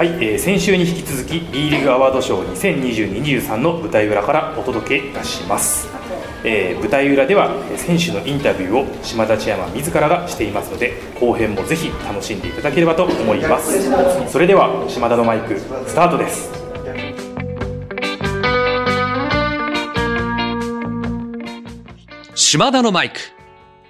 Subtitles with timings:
[0.00, 5.90] はい、えー先週に引き続き B リーグアワード賞2022-23の舞台裏からお届けいたします、
[6.42, 16.50] えー舞台裏では選手のインタビューを島田千山自らがしていますので後編もぜひ楽しんでいただければと思いますそれでは島田のマイクスタートです
[22.34, 23.20] 島田のマイク。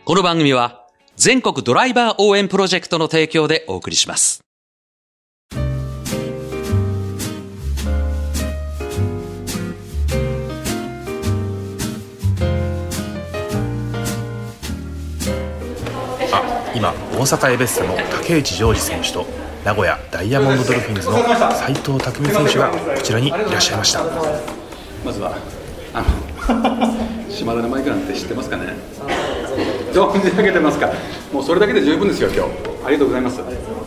[0.05, 0.85] この番組は
[1.15, 4.50] 全国ドライバー応援プロジェクトの提供でお送りします。
[16.33, 19.27] あ今大阪エベッサの竹内ジョージ選手と
[19.65, 21.17] 名古屋ダイヤモンドドルフィンズの
[21.55, 24.05] 斉藤匠選手がこちらにいらっしゃいました。
[25.05, 25.37] まずは
[25.93, 28.75] あの島田のマイクなんて知ってますかね？
[29.93, 30.89] 存じ上げてますか？
[31.33, 32.51] もうそれだけで十分ですよ今日。
[32.87, 33.41] ありがとうございます。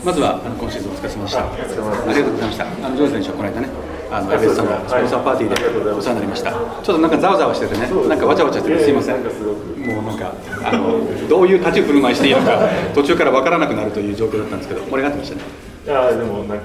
[0.03, 1.43] まずはあの今シーズンお疲れ様でした。
[1.45, 1.91] ありがとうご
[2.37, 2.65] ざいました。
[2.65, 3.69] あのジョージ選手はこの間ね
[4.13, 6.51] あのエベスさんのスポンサーパーティーでお世話になりました。
[6.51, 7.89] ちょっとなんかざわざわしててね。
[8.07, 9.17] なんかわちゃわちゃしててすいません。
[9.17, 10.31] もうなんか
[10.63, 15.41] あのどういう立ち振る舞いしていいのか途中からわからなくなるという状況だったんですけど盛り上がってましたね。
[15.85, 16.63] いやでもなんか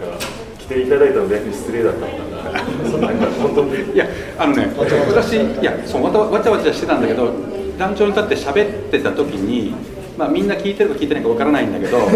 [0.59, 3.09] 来ていただいたの逆に失礼だったのかな。
[3.09, 4.07] なんか本当にいや
[4.39, 7.33] あのね私いやそうわたわちゃわちゃしてたんだけど
[7.79, 9.75] 団長に立って喋ってた時に、
[10.19, 12.15] まあ、みんな聞いてるか聞いてないかわからないんだけどフ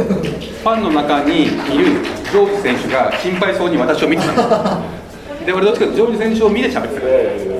[0.66, 5.01] ァンの中にいるジョージ選手が心配そうに私を見てたので
[5.50, 7.00] 俺どっちかというとジョージ選手を見て喋って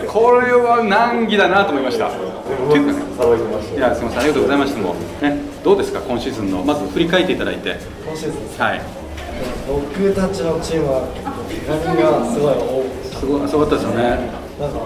[0.06, 0.12] た。
[0.12, 2.08] これは難儀だなと思いました。
[2.08, 2.18] って
[2.78, 4.20] いうかね騒いやすみません。
[4.20, 4.80] ありがとうございました。
[4.80, 6.00] もうねどうですか？
[6.00, 6.62] 今シーズンの。
[6.62, 7.76] まず振り返っていただいて。
[8.04, 8.44] 今シーズン。
[8.44, 8.80] ですはい
[9.66, 11.08] 僕たちのチームは
[11.66, 14.02] 怪我がすごい多くすごいすごかったですよね。
[14.60, 14.78] なんか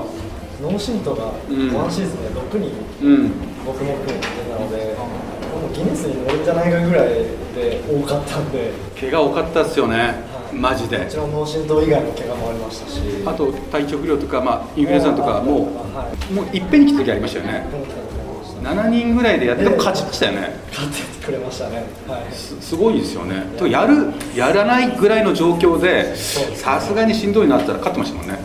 [0.63, 1.75] 脳震盪がうん。
[1.75, 2.73] ワンシーズンで6人、
[3.03, 3.33] うん。
[3.67, 8.73] 僕も含めてなのでもうギネスに乗るんじゃないかぐらいで多かったんで。
[8.99, 10.15] 怪我多かったですよね
[10.61, 10.99] マジで。
[10.99, 13.01] もちろん脳震盪以外の怪我もありましたし。
[13.25, 17.67] あと体調不良とか、まあ、インフルエンザとかもはい、もういっぺんに来た時ありましたよね。
[17.71, 18.07] 今回も
[18.41, 28.39] ました7人ぐらいでやっと勝ちましたよね勝ってくれましたねはいすすごいですよねとやるやらないぐらいの状況でさすがにしんどいなったら勝ってましたもんね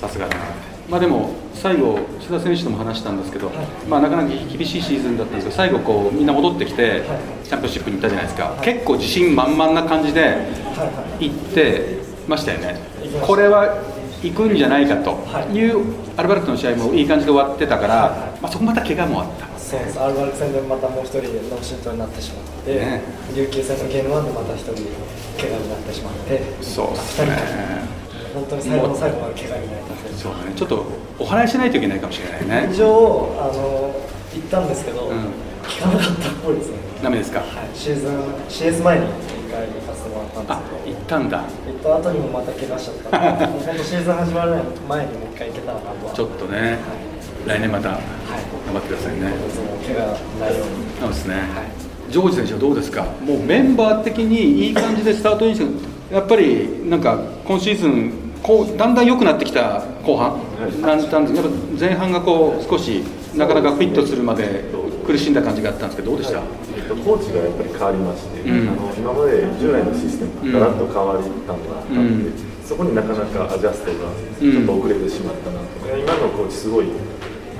[0.00, 0.61] さすがだな
[0.92, 3.50] まあでも最後志田選手とも話したんですけど、
[3.88, 7.02] まあ、なかなか厳しいシーズンだったんですけど最後こうみんな戻ってきて
[7.44, 8.60] チャンピオンシップに行ったじゃないですか。
[8.62, 10.36] 結構自信満々な感じで
[11.18, 11.96] 行って
[12.28, 12.76] ましたよね。
[13.26, 13.82] これは
[14.22, 15.12] 行くんじゃないかと
[15.50, 15.82] いう
[16.18, 19.58] アルバルクの試合もいい感じで終わってたから、まあ、そこまた怪我もあった。
[19.58, 19.98] そうです。
[19.98, 23.00] アルバルク戦でまたもう一人脳震盪になってしまって、ね。
[23.34, 24.74] 琉球戦のゲーム1でまた一人
[25.40, 28.01] 怪我になってしまってそうですね
[28.34, 30.52] 本当に最後の最後まで怪我になった選手そうだね。
[30.56, 30.86] ちょっと
[31.18, 32.72] お話ししないといけないかもしれないね。
[32.72, 33.94] 一応あの
[34.34, 35.26] 行ったんですけど、うん。
[35.62, 37.38] 聞かなかったっぽいですね、ダメですか？
[37.40, 40.96] はい、シーズン CS 前に一回行かせてもらったんですあけど。
[40.96, 41.38] 行ったんだ。
[41.38, 41.48] 行っ
[41.82, 44.56] た後にもまた怪我しちゃった もう本当シーズン始まる
[44.88, 46.06] 前にもう一回行けたらなと。
[46.08, 46.78] はちょっとね。
[47.46, 47.98] 来年また頑
[48.74, 49.32] 張ってくださいね。
[49.50, 50.16] その怪我
[50.46, 50.74] ないように。
[51.00, 51.34] そうですね、
[52.10, 53.02] ジョージ選手はどうですか？
[53.24, 55.56] もうメンバー的にいい感じでスタートイン
[56.12, 58.12] やっぱりなんか今シーズン
[58.42, 60.38] こうだんだん良くなってきた後半、
[60.82, 61.20] なんやっぱ
[61.80, 63.02] 前半がこう少し
[63.34, 64.64] なかなかフィットするまで
[65.06, 66.42] 苦しんだ感じがあったんですけどどうでした、
[66.76, 68.68] えっとコーチがやっぱり変わりまして、うん。
[68.68, 72.32] あの今まで従来のシステムがガラッと変わりたのがあったので、うん。
[72.62, 76.86] そこになかなかアジャストがちょっと遅れてしまったなと、今のコーチすごい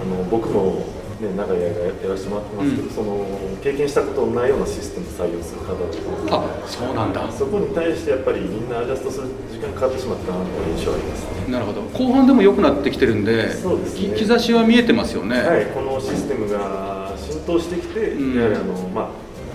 [0.02, 0.84] あの僕も、
[1.22, 3.24] ね、長い間やらせてもらってますけど、その
[3.62, 6.32] 経験したことのないようなシステムを採用する方だったので。
[6.32, 7.30] あそうなんだ。
[7.30, 11.52] そこに対してやっぱりみんなアジャストする時間かかってしまったなという印象がありますね。
[11.52, 11.82] なるほど。
[11.82, 14.16] 後半でも良くなってきてるんでそうですね。
[14.18, 18.36] き兆しは見えてますよね、はい、このシステムが浸透してきて、うん。
[18.36, 19.08] やはりあの、まあ、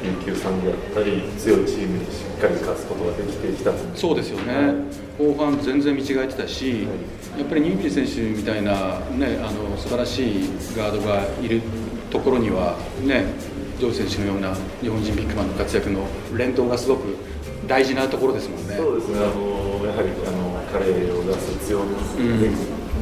[0.04, 4.74] 琉球さんであったり、強いチームにしっかり勝つことができてきたそうですよね、
[5.18, 6.88] 後半全然見違えてたし、
[7.38, 11.62] やっぱりニュービル選手みたいな、ね、あの素晴らしいガードがいる
[12.10, 13.26] ところには、ね、
[13.80, 16.06] ジョージ選手のような日本人ビッグマンの活躍の
[16.36, 17.16] 連動がすごく
[17.68, 18.76] 大事なところですもんね。
[18.78, 21.98] そうですね、あのやはりあの彼を出す強み、ん。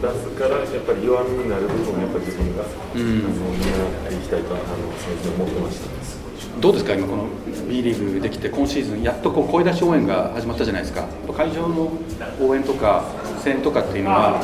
[0.02, 2.66] 出すから、やっぱり弱みになる部分をやっぱり自分が、ん。
[2.66, 3.62] あの担
[4.08, 4.64] っていきたいとあの
[5.00, 6.25] 常々思ってました。
[6.62, 7.26] どうですか、今、この
[7.70, 11.06] B リーグできて、今シーズン、やっとこう声出し応援が始まったじゃないですか、
[11.36, 11.92] 会場の
[12.42, 13.04] 応援とか、
[13.44, 14.42] 声援とかっていうのは、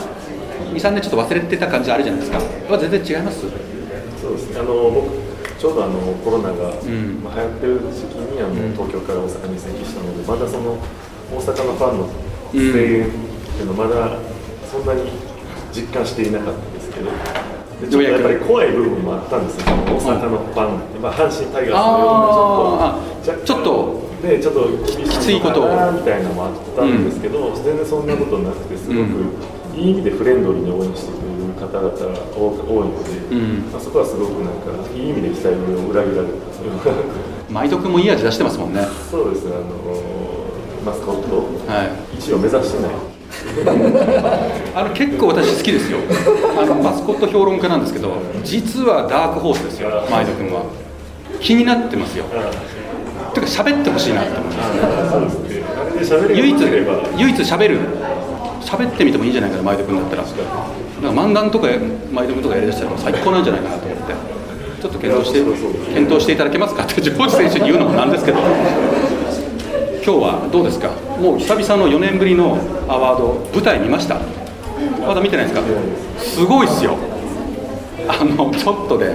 [0.73, 3.41] 2、3年ちょっと忘れてた感じあるじゃないですか、やっぱ全然違います？
[4.21, 5.09] そうですね、あの僕、
[5.57, 7.23] ちょうどあのコロナが、ん。
[7.23, 10.77] まあ、流行ってる時期にあの、東京から大阪に移籍したので、まだその
[11.31, 12.09] 大阪のファンの
[12.51, 12.59] 声
[12.99, 14.17] 援っていうのは、まだ
[14.69, 15.09] そんなに
[15.73, 17.11] 実感していなかったんですけど、で
[17.81, 24.67] ちょっとやっぱり怖い部分もあったんですよ、大阪のファン、まあ、阪神タイガースのようなちょっと、ちょっとね、ちょっと
[24.97, 29.33] 厳しきついことみたいなのもあったんですけど、全然そんなことなくてすごく
[29.75, 36.51] いい意味でフレンドリーに応援してくれる方々が多多いので、んまあ、そこはすごくなんかいい意味で期待を裏切られた
[37.51, 40.11] 毎度君もいい味出してますもんねそうですねあの
[40.85, 41.37] マスコット
[41.71, 43.10] はい1位を目指してない
[44.75, 45.97] あの結構私好きですよ。
[46.61, 48.13] あのマスコット評論家なんですけど
[48.43, 50.63] 実はダークホースですよ毎度君は。
[51.39, 52.25] 気になってますよ。
[53.33, 55.37] てか喋ってほしいなって思います
[56.33, 56.55] 唯一
[57.17, 57.79] 唯一喋る。
[58.61, 60.23] 喋ってみてもいいんじゃないかな毎度君だったら。
[60.23, 61.67] なんか漫談とか
[62.13, 64.13] 毎度君とかやりだしたら最高なんじゃないかなと思って。
[64.81, 65.39] ちょっと検討して
[65.93, 66.83] 検討していただけますか？
[66.83, 68.39] ってジョージ選手に言うのもなんですけど
[70.03, 70.89] 今日はどうですか？
[71.21, 72.57] もう久々の4年ぶりの
[72.89, 74.19] アワード舞台見ました？
[75.05, 75.61] まだ見てないですか？
[76.17, 76.97] すごいっすよ。
[78.09, 79.13] あのちょっとで、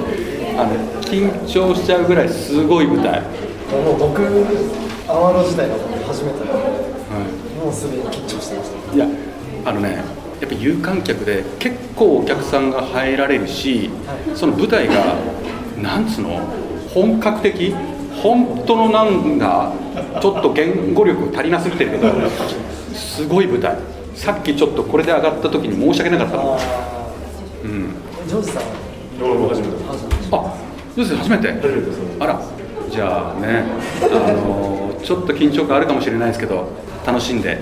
[0.56, 3.20] あの緊張しちゃうぐらいすごい舞台、
[3.72, 4.22] もう僕
[5.08, 5.74] アワード自体が
[6.06, 6.70] 初めてなので
[7.58, 8.94] もうすでに緊張してました。
[8.94, 9.08] いや
[9.64, 10.04] あのね
[10.40, 13.90] やっぱ有観客で結構お客さんが入られるし、
[14.36, 15.16] その舞台が
[15.82, 16.38] なんつうの？
[16.94, 17.74] 本格的？
[18.22, 19.72] 本当のなんだ
[20.20, 22.08] ちょっと言語力足りなすぎてるけど
[22.94, 23.76] すごい舞台。
[24.14, 26.38] さっきちょっとこれで上がった時に申し訳なかった。
[26.38, 27.90] うん。
[28.24, 28.62] ージョージさん
[29.22, 29.74] 俺も初めて
[30.32, 30.36] あ
[30.96, 31.52] どうです初めて？
[31.52, 31.90] 初めて
[32.20, 32.40] あら
[32.90, 33.64] じゃあね
[34.02, 36.68] あのちょっと緊張感あるかもしれないですけど
[37.06, 37.58] 楽しんで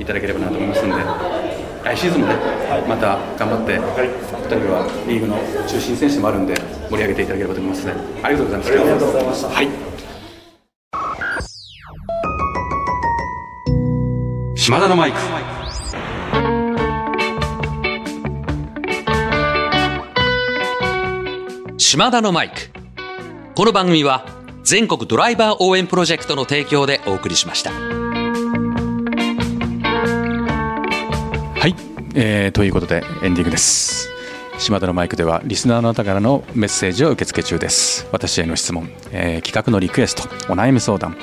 [0.00, 0.04] い。
[0.04, 0.94] ただければなと思いますんで
[1.84, 2.34] 来シーズンもね
[2.88, 6.54] また頑張って2人はリーグの中心選手でもあるんで
[6.90, 9.48] 盛り上げていただければと思いますのでありがとうございますありがとうございました。
[9.48, 9.91] はい
[14.72, 15.18] 島田のマイク。
[21.76, 22.54] 島田のマイク。
[23.54, 24.24] この番組は
[24.64, 27.70] 全国ドライバー応援プロジェクトの提供でお送りしました。
[27.70, 27.76] は
[31.66, 31.76] い、
[32.14, 34.08] えーということでエンディングです。
[34.56, 38.08] 島田のマイクではリスナーの方からのメッセージを受付中です。
[38.10, 40.22] 私への質問、えー企画のリクエスト。
[40.50, 41.18] お悩み相談、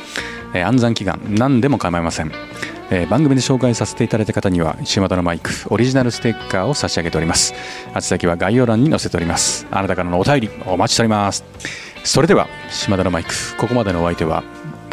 [0.54, 1.20] えー暗算祈願。
[1.36, 2.32] 何でも構いません、
[2.92, 7.54] えー番組で紹介させていただいた方には島田のマイクオリジナルステッカーを差し上げております。
[7.96, 9.68] 宛先は概要欄に載せております。
[9.72, 11.44] あなたからのお便りお待ちしております。
[12.04, 14.44] それでは島田のマイクここまでのお相手は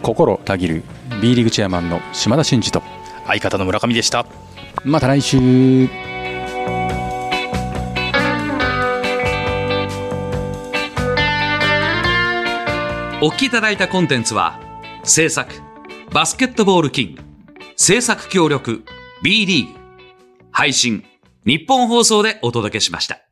[0.03, 0.83] 心たぎる
[1.23, 2.83] B リーグチェアマンの島田真二と
[3.27, 4.27] 相方の村上でした。
[4.85, 5.89] また来週。
[13.23, 14.61] お聞きいただいたコンテンツは
[15.03, 15.51] 制作
[16.13, 17.26] バスケットボールキング
[17.77, 18.85] 制作協力
[19.23, 19.79] B リーグ
[20.51, 21.05] 配信
[21.45, 23.26] 日本放送でお届けしました。